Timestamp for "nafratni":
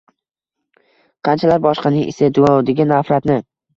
2.95-3.37